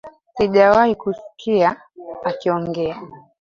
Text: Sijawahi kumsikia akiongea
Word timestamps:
Sijawahi 0.35 0.95
kumsikia 0.95 1.75
akiongea 2.23 3.01